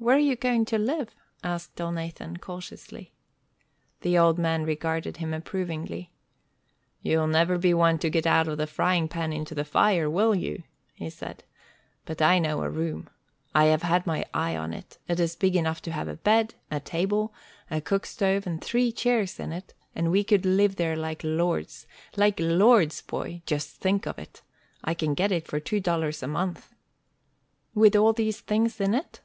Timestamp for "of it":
24.06-24.42